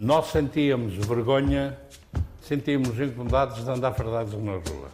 Nós 0.00 0.26
sentíamos 0.26 0.94
vergonha, 0.94 1.76
sentíamos 2.40 3.00
incomodados 3.00 3.64
de 3.64 3.68
andar 3.68 3.92
fardados 3.94 4.32
na 4.34 4.52
rua. 4.52 4.88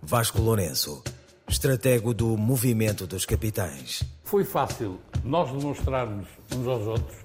Vasco 0.00 0.40
Lourenço, 0.40 1.04
estratego 1.46 2.14
do 2.14 2.38
Movimento 2.38 3.06
dos 3.06 3.26
Capitães. 3.26 4.02
Foi 4.24 4.44
fácil 4.44 4.98
nós 5.22 5.52
demonstrarmos 5.52 6.26
uns 6.50 6.66
aos 6.66 6.86
outros 6.86 7.18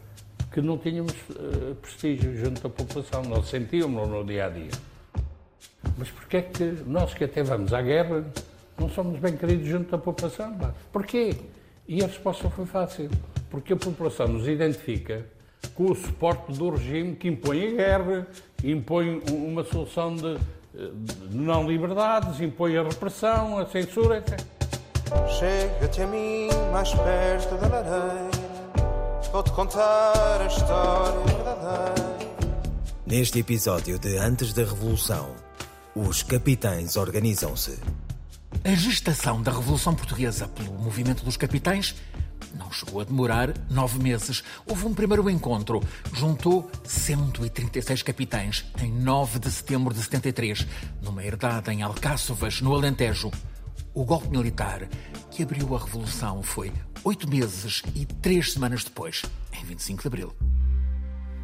que 0.51 0.59
não 0.59 0.77
tínhamos 0.77 1.13
uh, 1.29 1.73
prestígio 1.75 2.35
junto 2.35 2.63
da 2.63 2.69
população, 2.69 3.23
nós 3.23 3.47
sentíamos 3.47 4.09
no 4.09 4.25
dia 4.25 4.47
a 4.47 4.49
dia. 4.49 4.71
Mas 5.97 6.11
porquê 6.11 6.37
é 6.37 6.41
que 6.41 6.63
nós 6.85 7.13
que 7.13 7.23
até 7.23 7.41
vamos 7.43 7.71
à 7.71 7.81
guerra 7.81 8.25
não 8.77 8.89
somos 8.89 9.17
bem 9.21 9.37
queridos 9.37 9.69
junto 9.69 9.89
da 9.89 9.97
população? 9.97 10.53
Porquê? 10.91 11.37
E 11.87 12.03
a 12.03 12.07
resposta 12.07 12.49
foi 12.49 12.65
fácil. 12.65 13.09
Porque 13.49 13.71
a 13.71 13.77
população 13.77 14.27
nos 14.27 14.49
identifica 14.49 15.25
com 15.75 15.91
o 15.91 15.95
suporte 15.95 16.51
do 16.53 16.69
regime 16.69 17.15
que 17.15 17.27
impõe 17.27 17.67
a 17.67 17.71
guerra, 17.71 18.27
impõe 18.63 19.21
uma 19.31 19.63
solução 19.63 20.15
de, 20.15 20.37
de 21.29 21.37
não 21.37 21.67
liberdades, 21.67 22.39
impõe 22.39 22.77
a 22.77 22.83
repressão, 22.83 23.57
a 23.57 23.65
censura, 23.65 24.17
etc. 24.17 24.39
Chega-te 25.39 26.01
a 26.01 26.07
mim 26.07 26.47
mais 26.71 26.93
perto 26.93 27.55
da 27.55 27.67
lareira, 27.67 28.29
vou-te 29.31 29.51
contar 29.51 30.41
a 30.41 30.45
história 30.45 31.19
verdadeira. 31.25 32.11
Neste 33.05 33.39
episódio 33.39 33.99
de 33.99 34.17
Antes 34.17 34.53
da 34.53 34.63
Revolução, 34.63 35.35
os 35.93 36.23
capitães 36.23 36.95
organizam-se. 36.95 37.77
A 38.63 38.73
gestação 38.75 39.41
da 39.41 39.51
Revolução 39.51 39.93
Portuguesa 39.93 40.47
pelo 40.47 40.73
movimento 40.73 41.25
dos 41.25 41.35
capitães 41.35 41.95
não 42.55 42.71
chegou 42.71 43.01
a 43.01 43.03
demorar 43.03 43.53
nove 43.69 43.99
meses. 43.99 44.43
Houve 44.65 44.85
um 44.85 44.93
primeiro 44.93 45.29
encontro. 45.29 45.81
Juntou 46.13 46.69
136 46.83 48.03
capitães 48.03 48.65
em 48.79 48.91
9 48.91 49.39
de 49.39 49.51
setembro 49.51 49.93
de 49.93 50.01
73, 50.01 50.67
numa 51.01 51.23
herdade 51.23 51.71
em 51.71 51.81
Alcáçovas, 51.81 52.61
no 52.61 52.73
Alentejo. 52.73 53.31
O 53.93 54.05
golpe 54.05 54.29
militar 54.29 54.87
que 55.29 55.43
abriu 55.43 55.75
a 55.75 55.79
Revolução 55.79 56.41
foi 56.41 56.71
oito 57.03 57.29
meses 57.29 57.83
e 57.95 58.05
três 58.05 58.53
semanas 58.53 58.83
depois, 58.83 59.23
em 59.53 59.65
25 59.65 60.01
de 60.01 60.07
abril. 60.07 60.35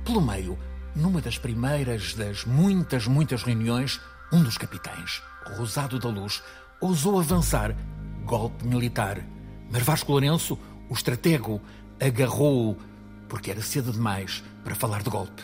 Pelo 0.06 0.22
meio, 0.22 0.58
numa 0.96 1.22
das 1.22 1.38
primeiras 1.38 2.14
das 2.14 2.46
muitas, 2.46 3.06
muitas 3.08 3.44
reuniões, 3.44 4.00
um 4.32 4.42
dos 4.44 4.58
capitães, 4.58 5.22
Rosado 5.56 6.00
da 6.00 6.10
Luz, 6.10 6.42
ousou 6.80 7.20
avançar. 7.20 7.76
Golpe 8.26 8.66
militar. 8.66 9.24
Mas 9.72 9.84
Vasco 9.84 10.12
Lourenço, 10.12 10.58
o 10.90 10.94
estratego, 10.94 11.62
agarrou-o 12.00 12.78
porque 13.28 13.52
era 13.52 13.62
cedo 13.62 13.92
demais 13.92 14.44
para 14.64 14.76
falar 14.76 15.04
de 15.04 15.10
golpe. 15.10 15.44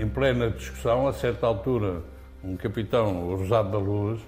Em 0.00 0.08
plena 0.08 0.50
discussão, 0.50 1.06
a 1.06 1.12
certa 1.12 1.46
altura, 1.46 2.02
um 2.42 2.56
capitão, 2.56 3.28
o 3.28 3.36
Rosado 3.36 3.70
da 3.70 3.78
Luz, 3.78 4.20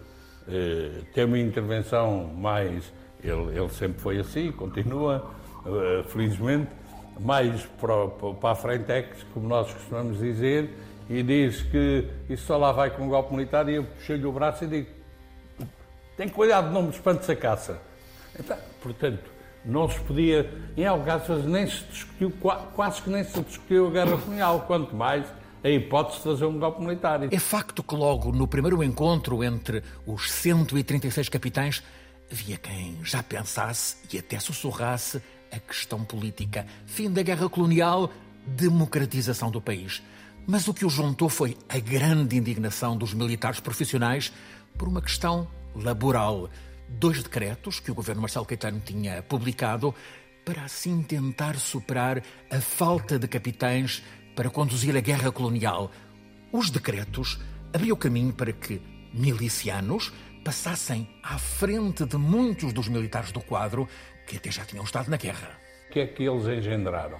eh, 0.48 1.02
tem 1.12 1.24
uma 1.24 1.38
intervenção 1.38 2.28
mais. 2.28 2.92
Ele, 3.22 3.58
ele 3.58 3.68
sempre 3.70 4.00
foi 4.00 4.20
assim, 4.20 4.52
continua, 4.52 5.30
eh, 5.66 6.04
felizmente, 6.04 6.70
mais 7.18 7.66
para, 7.80 8.06
para 8.34 8.50
a 8.50 8.54
frente, 8.54 8.90
é 8.90 9.10
como 9.34 9.48
nós 9.48 9.72
costumamos 9.72 10.18
dizer, 10.18 10.70
e 11.08 11.22
diz 11.22 11.62
que 11.62 12.08
isso 12.28 12.46
só 12.46 12.56
lá 12.56 12.70
vai 12.70 12.90
com 12.90 13.02
um 13.02 13.08
golpe 13.08 13.34
militar 13.34 13.68
e 13.68 13.74
eu 13.74 13.84
puxei-lhe 13.84 14.24
o 14.24 14.32
braço 14.32 14.64
e 14.64 14.68
digo 14.68 15.00
tem 16.20 16.28
cuidado, 16.28 16.70
não 16.70 16.82
me 16.82 16.90
espantes 16.90 17.30
a 17.30 17.34
caça. 17.34 17.80
Então, 18.38 18.54
portanto, 18.82 19.24
não 19.64 19.88
se 19.88 20.00
podia, 20.00 20.50
em 20.76 20.86
Algáçovas 20.86 21.44
nem 21.44 21.66
se 21.66 21.84
discutiu, 21.84 22.32
quase 22.74 23.02
que 23.02 23.10
nem 23.10 23.24
se 23.24 23.40
discutiu 23.42 23.88
a 23.88 23.90
guerra 23.90 24.16
colonial, 24.18 24.60
quanto 24.66 24.94
mais 24.96 25.26
a 25.62 25.68
hipótese 25.68 26.18
de 26.18 26.24
fazer 26.24 26.44
um 26.46 26.58
golpe 26.58 26.80
militar. 26.80 27.32
É 27.32 27.38
facto 27.38 27.82
que 27.82 27.94
logo 27.94 28.32
no 28.32 28.48
primeiro 28.48 28.82
encontro 28.82 29.44
entre 29.44 29.82
os 30.06 30.30
136 30.30 31.28
capitães 31.28 31.82
havia 32.32 32.56
quem 32.56 32.98
já 33.02 33.22
pensasse 33.22 33.96
e 34.12 34.18
até 34.18 34.38
sussurrasse 34.38 35.20
a 35.52 35.58
questão 35.58 36.04
política. 36.04 36.66
Fim 36.86 37.10
da 37.10 37.22
guerra 37.22 37.48
colonial, 37.48 38.10
democratização 38.46 39.50
do 39.50 39.60
país. 39.60 40.02
Mas 40.46 40.66
o 40.66 40.74
que 40.74 40.84
o 40.84 40.90
juntou 40.90 41.28
foi 41.28 41.56
a 41.68 41.78
grande 41.78 42.36
indignação 42.36 42.96
dos 42.96 43.12
militares 43.12 43.60
profissionais 43.60 44.32
por 44.78 44.88
uma 44.88 45.02
questão 45.02 45.46
laboral. 45.74 46.48
Dois 46.98 47.22
decretos 47.22 47.80
que 47.80 47.90
o 47.90 47.94
governo 47.94 48.22
Marcelo 48.22 48.44
Caetano 48.44 48.80
tinha 48.80 49.22
publicado 49.22 49.94
para 50.44 50.64
assim 50.64 51.02
tentar 51.02 51.56
superar 51.56 52.22
a 52.50 52.60
falta 52.60 53.18
de 53.18 53.28
capitães 53.28 54.02
para 54.34 54.50
conduzir 54.50 54.96
a 54.96 55.00
guerra 55.00 55.30
colonial. 55.30 55.90
Os 56.52 56.70
decretos 56.70 57.40
abriam 57.72 57.96
caminho 57.96 58.32
para 58.32 58.52
que 58.52 58.82
milicianos 59.14 60.12
passassem 60.44 61.08
à 61.22 61.38
frente 61.38 62.04
de 62.04 62.16
muitos 62.16 62.72
dos 62.72 62.88
militares 62.88 63.32
do 63.32 63.40
quadro 63.40 63.88
que 64.26 64.36
até 64.36 64.50
já 64.50 64.64
tinham 64.64 64.84
estado 64.84 65.10
na 65.10 65.16
guerra. 65.16 65.58
O 65.88 65.92
que 65.92 66.00
é 66.00 66.06
que 66.06 66.24
eles 66.24 66.46
engendraram? 66.46 67.18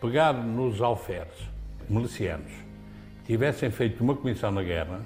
Pegar 0.00 0.32
nos 0.32 0.80
alferes 0.80 1.48
milicianos 1.88 2.52
tivessem 3.26 3.70
feito 3.70 4.02
uma 4.02 4.16
comissão 4.16 4.50
na 4.50 4.62
guerra, 4.62 5.04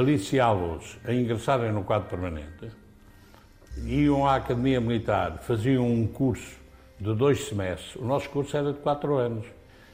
aliciá-los 0.00 0.98
a 1.04 1.12
ingressarem 1.12 1.72
no 1.72 1.84
quadro 1.84 2.08
permanente, 2.08 2.70
iam 3.84 4.26
à 4.26 4.36
Academia 4.36 4.80
Militar, 4.80 5.38
faziam 5.42 5.86
um 5.86 6.06
curso 6.06 6.56
de 6.98 7.14
dois 7.14 7.46
semestres. 7.46 7.96
O 7.96 8.04
nosso 8.04 8.28
curso 8.30 8.56
era 8.56 8.72
de 8.72 8.78
quatro 8.78 9.16
anos. 9.16 9.46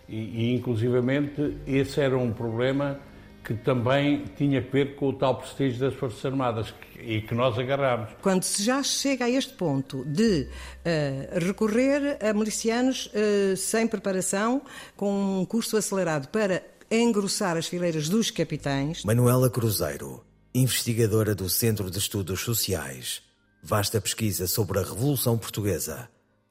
E, 0.09 0.17
e 0.17 0.55
inclusivamente, 0.55 1.57
esse 1.67 2.01
era 2.01 2.17
um 2.17 2.33
problema 2.33 3.01
que 3.45 3.55
também 3.55 4.25
tinha 4.37 4.63
que 4.63 4.71
ver 4.71 4.95
com 4.95 5.09
o 5.09 5.13
tal 5.13 5.37
prestígio 5.37 5.81
das 5.81 5.95
Forças 5.95 6.25
Armadas 6.25 6.73
e 7.01 7.21
que 7.21 7.35
nós 7.35 7.59
agarramos. 7.59 8.11
Quando 8.23 8.45
se 8.45 8.63
já 8.63 8.83
chega 8.83 9.25
a 9.25 9.31
este 9.31 9.55
ponto 9.55 10.05
de 10.05 10.47
uh, 10.47 11.45
recorrer 11.45 12.19
a 12.23 12.33
milicianos 12.33 13.07
uh, 13.07 13.57
sem 13.57 13.89
preparação, 13.89 14.63
com 14.97 15.41
um 15.41 15.45
curso 15.45 15.77
acelerado 15.77 16.29
para 16.29 16.63
engrossar 16.93 17.57
as 17.57 17.67
fileiras 17.67 18.09
dos 18.11 18.31
capitães. 18.31 19.03
Manuela 19.03 19.49
Cruzeiro, 19.49 20.23
investigadora 20.55 21.35
do 21.35 21.49
Centro 21.49 21.91
de 21.91 21.99
Estudos 21.99 22.41
Sociais. 22.41 23.23
Vasta 23.63 23.99
pesquisa 23.99 24.47
sobre 24.47 24.79
a 24.79 24.83
Revolução 24.83 25.39
Portuguesa. 25.39 26.11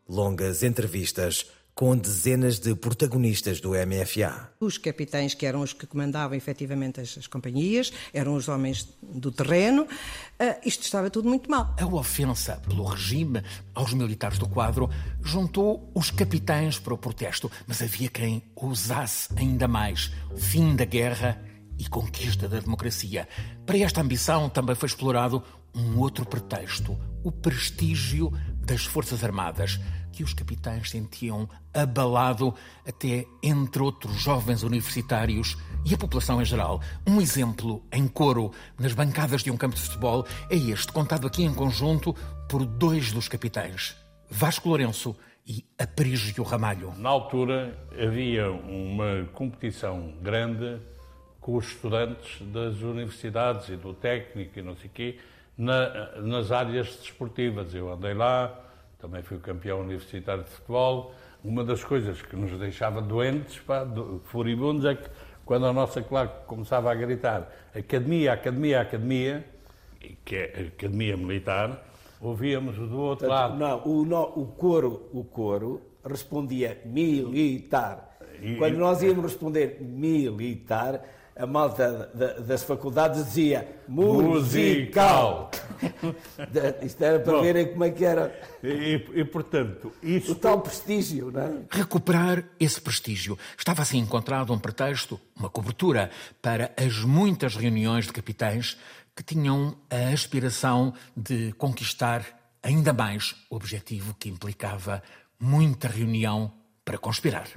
Longas 0.09 0.63
entrevistas 0.63 1.45
com 1.73 1.97
dezenas 1.97 2.59
de 2.59 2.75
protagonistas 2.75 3.59
do 3.59 3.71
MFA. 3.71 4.51
Os 4.59 4.77
capitães, 4.77 5.33
que 5.33 5.45
eram 5.45 5.61
os 5.61 5.73
que 5.73 5.87
comandavam 5.87 6.37
efetivamente 6.37 7.01
as, 7.01 7.17
as 7.17 7.27
companhias, 7.27 7.91
eram 8.13 8.35
os 8.35 8.47
homens 8.47 8.87
do 9.01 9.31
terreno, 9.31 9.83
uh, 9.83 9.87
isto 10.65 10.83
estava 10.83 11.09
tudo 11.09 11.29
muito 11.29 11.49
mal. 11.49 11.75
A 11.79 11.85
ofensa 11.85 12.61
pelo 12.67 12.83
regime 12.83 13.41
aos 13.73 13.93
militares 13.93 14.37
do 14.37 14.47
quadro 14.47 14.89
juntou 15.21 15.91
os 15.95 16.11
capitães 16.11 16.77
para 16.77 16.93
o 16.93 16.97
protesto, 16.97 17.51
mas 17.65 17.81
havia 17.81 18.09
quem 18.09 18.43
ousasse 18.55 19.29
ainda 19.35 19.67
mais. 19.67 20.11
Fim 20.35 20.75
da 20.75 20.85
guerra 20.85 21.41
e 21.79 21.87
conquista 21.89 22.47
da 22.47 22.59
democracia. 22.59 23.27
Para 23.65 23.79
esta 23.79 24.01
ambição 24.01 24.49
também 24.49 24.75
foi 24.75 24.87
explorado 24.87 25.43
um 25.73 25.97
outro 25.99 26.25
pretexto, 26.25 26.97
o 27.23 27.31
prestígio 27.31 28.31
das 28.59 28.85
Forças 28.85 29.23
Armadas 29.23 29.79
que 30.11 30.23
os 30.23 30.33
capitães 30.33 30.89
sentiam 30.89 31.47
abalado 31.73 32.53
até 32.87 33.25
entre 33.41 33.81
outros 33.81 34.21
jovens 34.21 34.63
universitários 34.63 35.57
e 35.85 35.93
a 35.93 35.97
população 35.97 36.41
em 36.41 36.45
geral. 36.45 36.81
Um 37.07 37.21
exemplo 37.21 37.83
em 37.91 38.07
coro 38.07 38.51
nas 38.79 38.93
bancadas 38.93 39.41
de 39.41 39.51
um 39.51 39.57
campo 39.57 39.75
de 39.75 39.81
futebol 39.81 40.25
é 40.49 40.55
este, 40.55 40.91
contado 40.91 41.27
aqui 41.27 41.43
em 41.43 41.53
conjunto 41.53 42.13
por 42.49 42.65
dois 42.65 43.11
dos 43.11 43.27
capitães, 43.27 43.95
Vasco 44.29 44.67
Lourenço 44.69 45.15
e 45.47 45.65
Aprígio 45.77 46.43
Ramalho. 46.43 46.93
Na 46.97 47.09
altura 47.09 47.77
havia 47.99 48.51
uma 48.51 49.25
competição 49.33 50.13
grande 50.21 50.79
com 51.39 51.55
os 51.55 51.67
estudantes 51.67 52.39
das 52.51 52.81
universidades 52.81 53.69
e 53.69 53.75
do 53.75 53.93
técnico 53.93 54.59
e 54.59 54.61
não 54.61 54.75
sei 54.75 54.87
o 54.87 54.93
quê, 54.93 55.19
na, 55.57 56.21
nas 56.21 56.51
áreas 56.51 56.95
desportivas. 56.97 57.73
Eu 57.73 57.91
andei 57.91 58.13
lá, 58.13 58.70
também 59.01 59.23
fui 59.23 59.39
campeão 59.39 59.81
universitário 59.81 60.43
de 60.43 60.49
futebol. 60.49 61.13
Uma 61.43 61.63
das 61.63 61.83
coisas 61.83 62.21
que 62.21 62.35
nos 62.35 62.51
deixava 62.59 63.01
doentes, 63.01 63.59
pá, 63.59 63.85
furibundos, 64.25 64.85
é 64.85 64.93
que 64.93 65.09
quando 65.43 65.65
a 65.65 65.73
nossa 65.73 66.01
claque 66.03 66.45
começava 66.45 66.91
a 66.91 66.95
gritar 66.95 67.51
Academia, 67.75 68.33
Academia, 68.33 68.81
Academia, 68.81 69.45
que 70.23 70.35
é 70.35 70.71
Academia 70.77 71.17
Militar, 71.17 71.83
ouvíamos 72.21 72.77
do 72.77 72.99
outro 72.99 73.27
lado. 73.27 73.57
Não, 73.57 73.81
o, 73.85 74.05
no, 74.05 74.21
o, 74.21 74.45
coro, 74.45 75.09
o 75.11 75.23
coro 75.23 75.81
respondia 76.07 76.79
militar. 76.85 78.17
E, 78.39 78.55
quando 78.55 78.77
nós 78.77 79.01
íamos 79.01 79.23
responder 79.23 79.77
militar, 79.81 81.03
a 81.35 81.45
malta 81.47 82.11
das 82.45 82.63
faculdades 82.63 83.25
dizia 83.25 83.67
musical. 83.87 84.29
musical. 84.29 85.51
Isto 86.83 87.03
era 87.03 87.19
para 87.19 87.33
Bom, 87.33 87.41
verem 87.41 87.67
como 87.67 87.83
é 87.83 87.89
que 87.89 88.05
era. 88.05 88.39
E, 88.63 89.05
e 89.13 89.25
portanto, 89.25 89.91
isso. 90.01 90.33
O 90.33 90.35
tal 90.35 90.61
prestígio, 90.61 91.31
não 91.31 91.41
é? 91.41 91.61
Recuperar 91.69 92.43
esse 92.59 92.79
prestígio. 92.79 93.37
Estava 93.57 93.81
assim 93.81 93.99
encontrado 93.99 94.53
um 94.53 94.59
pretexto, 94.59 95.19
uma 95.35 95.49
cobertura, 95.49 96.09
para 96.41 96.71
as 96.77 97.03
muitas 97.03 97.55
reuniões 97.55 98.05
de 98.05 98.13
capitães 98.13 98.77
que 99.15 99.23
tinham 99.23 99.75
a 99.89 100.13
aspiração 100.13 100.93
de 101.15 101.53
conquistar 101.53 102.25
ainda 102.63 102.93
mais 102.93 103.35
o 103.49 103.55
objetivo 103.55 104.15
que 104.17 104.29
implicava 104.29 105.01
muita 105.39 105.87
reunião 105.87 106.51
para 106.85 106.97
conspirar. 106.97 107.47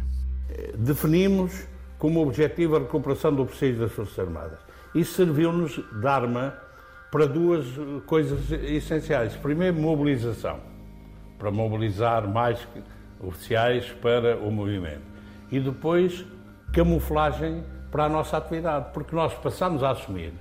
Definimos 0.76 1.66
como 1.98 2.20
objetivo 2.20 2.76
a 2.76 2.80
recuperação 2.80 3.34
do 3.34 3.46
prestígio 3.46 3.80
das 3.80 3.92
Forças 3.92 4.18
Armadas. 4.18 4.58
Isso 4.94 5.14
serviu-nos 5.14 5.76
de 5.76 6.06
arma 6.06 6.54
para 7.14 7.26
duas 7.26 7.64
coisas 8.06 8.50
essenciais. 8.50 9.36
Primeiro, 9.36 9.80
mobilização, 9.80 10.58
para 11.38 11.48
mobilizar 11.48 12.26
mais 12.26 12.58
oficiais 13.20 13.88
para 14.02 14.36
o 14.36 14.50
movimento. 14.50 15.02
E 15.48 15.60
depois, 15.60 16.26
camuflagem 16.72 17.62
para 17.92 18.06
a 18.06 18.08
nossa 18.08 18.36
atividade, 18.36 18.86
porque 18.92 19.14
nós 19.14 19.32
passamos 19.32 19.84
a 19.84 19.92
assumir, 19.92 20.32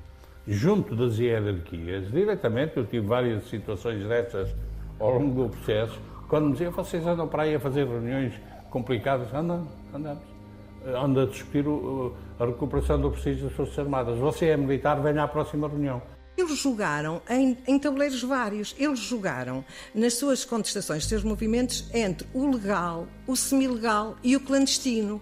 junto 0.47 0.95
das 0.95 1.19
hierarquias, 1.19 2.09
diretamente, 2.11 2.75
eu 2.75 2.87
tive 2.87 3.05
várias 3.05 3.47
situações 3.49 4.03
dessas 4.07 4.55
ao 4.99 5.11
longo 5.11 5.43
do 5.43 5.49
processo, 5.49 6.01
quando 6.27 6.47
me 6.47 6.53
diziam, 6.53 6.71
vocês 6.71 7.05
andam 7.05 7.27
para 7.27 7.43
aí 7.43 7.53
a 7.53 7.59
fazer 7.59 7.85
reuniões 7.85 8.33
complicadas, 8.71 9.31
andamos, 9.31 9.69
andamos 9.93 10.23
anda 10.85 11.23
a 11.23 11.25
discutir 11.27 11.63
a 12.39 12.45
recuperação 12.45 12.99
do 12.99 13.11
prestígio 13.11 13.45
das 13.45 13.53
Forças 13.53 13.79
Armadas. 13.79 14.17
Você 14.17 14.47
é 14.47 14.57
militar, 14.57 14.99
venha 15.01 15.23
à 15.23 15.27
próxima 15.27 15.67
reunião. 15.67 16.01
Eles 16.43 16.59
jogaram 16.59 17.21
em, 17.29 17.57
em, 17.65 17.79
tabuleiros 17.79 18.21
vários. 18.21 18.75
Eles 18.77 18.99
jogaram 18.99 19.63
nas 19.95 20.15
suas 20.15 20.43
contestações, 20.43 21.05
seus 21.05 21.23
movimentos, 21.23 21.85
entre 21.93 22.27
o 22.33 22.45
legal, 22.45 23.07
o 23.25 23.33
semi-legal 23.33 24.17
e 24.21 24.35
o 24.35 24.41
clandestino. 24.41 25.21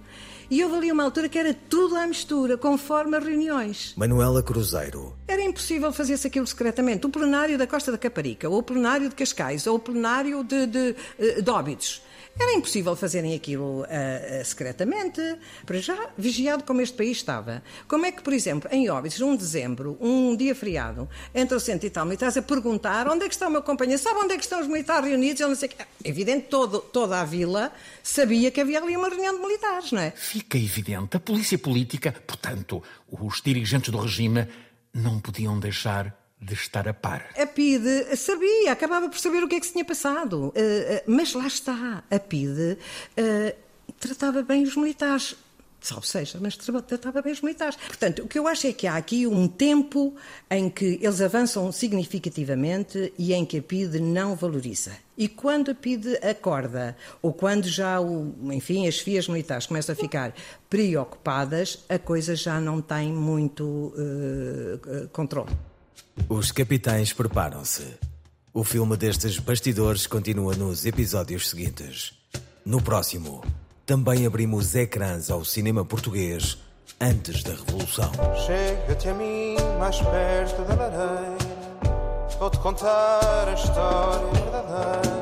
E 0.51 0.61
houve 0.65 0.75
ali 0.75 0.91
uma 0.91 1.05
altura 1.05 1.29
que 1.29 1.39
era 1.39 1.53
tudo 1.53 1.95
à 1.95 2.05
mistura, 2.05 2.57
conforme 2.57 3.15
as 3.15 3.23
reuniões. 3.23 3.93
Manuela 3.95 4.43
Cruzeiro. 4.43 5.15
Era 5.25 5.41
impossível 5.41 5.93
fazer-se 5.93 6.27
aquilo 6.27 6.45
secretamente. 6.45 7.07
O 7.07 7.09
plenário 7.09 7.57
da 7.57 7.65
Costa 7.65 7.89
da 7.89 7.97
Caparica, 7.97 8.49
ou 8.49 8.57
o 8.57 8.63
plenário 8.63 9.07
de 9.07 9.15
Cascais, 9.15 9.65
ou 9.65 9.77
o 9.77 9.79
plenário 9.79 10.43
de, 10.43 10.67
de, 10.67 10.95
eh, 11.17 11.41
de 11.41 11.49
Óbidos 11.49 12.01
era 12.39 12.53
impossível 12.53 12.95
fazerem 12.95 13.35
aquilo 13.35 13.81
uh, 13.81 13.83
uh, 13.83 14.45
secretamente, 14.45 15.21
para 15.65 15.79
já 15.79 16.09
vigiado 16.17 16.63
como 16.63 16.81
este 16.81 16.95
país 16.95 17.17
estava. 17.17 17.61
Como 17.87 18.05
é 18.05 18.11
que, 18.11 18.21
por 18.21 18.33
exemplo, 18.33 18.69
em 18.71 18.89
Óbidos, 18.89 19.19
num 19.19 19.35
dezembro, 19.35 19.97
um 19.99 20.35
dia 20.35 20.55
feriado, 20.55 21.09
entre 21.35 21.55
o 21.55 21.59
centro 21.59 21.87
e 21.87 21.89
tal 21.89 22.05
militares 22.05 22.37
a 22.37 22.41
perguntar 22.41 23.07
onde 23.07 23.25
é 23.25 23.27
que 23.27 23.33
está 23.33 23.47
o 23.47 23.51
meu 23.51 23.61
companheiro, 23.61 24.01
sabe 24.01 24.19
onde 24.19 24.33
é 24.33 24.37
que 24.37 24.43
estão 24.43 24.61
os 24.61 24.67
militares 24.67 25.09
reunidos? 25.09 25.41
Eu 25.41 25.49
não 25.49 25.55
sei 25.55 25.69
que... 25.69 25.75
Evidente, 26.03 26.47
todo, 26.49 26.79
toda 26.79 27.19
a 27.19 27.25
vila 27.25 27.71
sabia 28.01 28.49
que 28.49 28.61
havia 28.61 28.81
ali 28.81 28.95
uma 28.95 29.09
reunião 29.09 29.35
de 29.35 29.41
militares, 29.41 29.91
não 29.91 30.01
é? 30.01 30.13
Fica 30.41 30.57
evidente, 30.57 31.17
a 31.17 31.19
polícia 31.19 31.57
política, 31.59 32.11
portanto, 32.11 32.81
os 33.07 33.41
dirigentes 33.41 33.91
do 33.91 33.99
regime, 33.99 34.47
não 34.91 35.19
podiam 35.19 35.59
deixar 35.59 36.17
de 36.41 36.55
estar 36.55 36.87
a 36.87 36.95
par. 36.95 37.29
A 37.37 37.45
PIDE 37.45 38.17
sabia, 38.17 38.71
acabava 38.71 39.07
por 39.07 39.19
saber 39.19 39.43
o 39.43 39.47
que 39.47 39.55
é 39.55 39.59
que 39.59 39.67
se 39.67 39.73
tinha 39.73 39.85
passado. 39.85 40.47
Uh, 40.47 40.49
uh, 40.49 40.53
mas 41.05 41.33
lá 41.33 41.45
está, 41.45 42.03
a 42.09 42.19
PIDE 42.19 42.73
uh, 42.73 43.55
tratava 43.99 44.41
bem 44.41 44.63
os 44.63 44.75
militares. 44.75 45.35
Salve 45.81 46.07
seja, 46.07 46.37
mas 46.39 46.55
tratava 46.55 47.27
os 47.27 47.41
militares. 47.41 47.75
Portanto, 47.75 48.21
o 48.21 48.27
que 48.27 48.37
eu 48.37 48.47
acho 48.47 48.67
é 48.67 48.73
que 48.73 48.85
há 48.85 48.95
aqui 48.95 49.25
um 49.25 49.47
tempo 49.47 50.15
em 50.49 50.69
que 50.69 50.99
eles 51.01 51.19
avançam 51.21 51.71
significativamente 51.71 53.11
e 53.17 53.33
em 53.33 53.43
que 53.43 53.57
a 53.57 53.61
PIDE 53.63 53.99
não 53.99 54.35
valoriza. 54.35 54.91
E 55.17 55.27
quando 55.27 55.71
a 55.71 55.75
PIDE 55.75 56.17
acorda, 56.17 56.95
ou 57.19 57.33
quando 57.33 57.67
já, 57.67 57.99
o, 57.99 58.31
enfim, 58.51 58.87
as 58.87 58.99
FIAs 58.99 59.27
militares 59.27 59.65
começam 59.65 59.93
a 59.93 59.95
ficar 59.95 60.35
preocupadas, 60.69 61.79
a 61.89 61.97
coisa 61.97 62.35
já 62.35 62.61
não 62.61 62.79
tem 62.79 63.11
muito 63.11 63.63
uh, 63.95 65.07
controle. 65.11 65.49
Os 66.29 66.51
capitães 66.51 67.11
preparam-se. 67.11 67.87
O 68.53 68.63
filme 68.63 68.95
destes 68.97 69.39
bastidores 69.39 70.05
continua 70.05 70.55
nos 70.55 70.85
episódios 70.85 71.49
seguintes. 71.49 72.13
No 72.63 72.81
próximo, 72.81 73.41
também 73.85 74.25
abrimos 74.25 74.75
ecrãs 74.75 75.29
ao 75.29 75.43
cinema 75.43 75.83
português 75.83 76.57
antes 76.99 77.43
da 77.43 77.51
Revolução. 77.51 78.11
Chega-te 78.45 79.09
a 79.09 79.13
mim 79.13 79.55
mais 79.79 79.99
perto 80.01 80.61
da 80.63 80.75
lareira, 80.75 81.37
vou-te 82.39 82.59
contar 82.59 83.47
a 83.47 83.53
história 83.53 85.20